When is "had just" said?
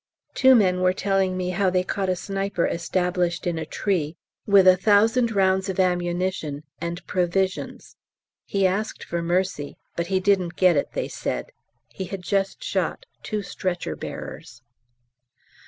12.05-12.63